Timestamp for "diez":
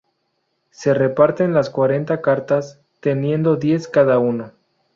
3.57-3.87